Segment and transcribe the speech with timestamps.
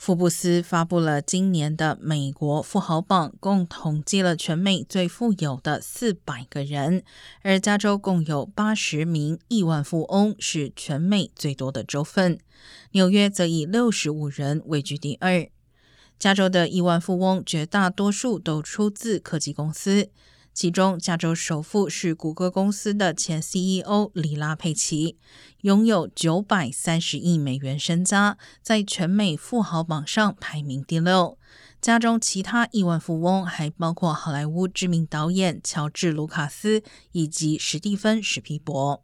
[0.00, 7.02] 福布斯发布了今年的美国富豪榜，共统计了全美最富有的四百个人，
[7.42, 12.38] 而加州共有八十名亿万富翁，是全美最多的州份。
[12.92, 15.46] 纽约则以六十五人位居第二。
[16.18, 20.08] 加州的亿万富翁绝大多数都出自科技公司。
[20.60, 25.16] 其中，加州首富是谷歌公司的前 CEO 里拉佩奇，
[25.62, 31.38] 拥有九百三十亿美元身家，在全美富豪榜上排名第六。
[31.80, 36.82] 家中其他亿万富翁还包括好莱坞知名导演乔治·卢卡斯
[37.12, 39.02] 以及史蒂芬·史皮伯。